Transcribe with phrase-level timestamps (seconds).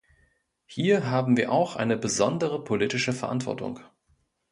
[0.65, 3.81] Hier haben wir auch eine besondere politische Verantwortung.